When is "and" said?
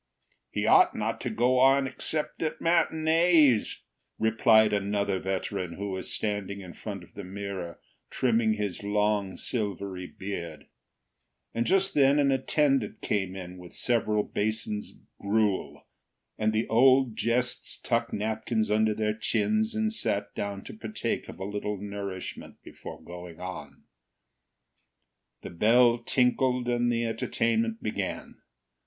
11.53-11.67, 16.35-16.51, 19.75-19.93, 26.67-26.91